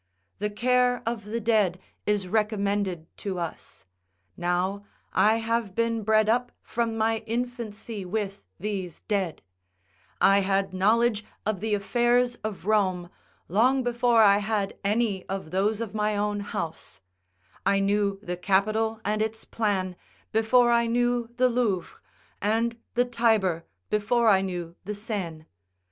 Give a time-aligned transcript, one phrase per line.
[0.39, 3.85] The care of the dead is recommended to us;
[4.35, 9.43] now, I have been bred up from my infancy with these dead;
[10.19, 13.11] I had knowledge of the affairs of Rome
[13.47, 16.99] long before I had any of those of my own house;
[17.63, 19.95] I knew the Capitol and its plan
[20.31, 21.99] before I knew the Louvre,
[22.41, 25.45] and the Tiber before I knew the Seine.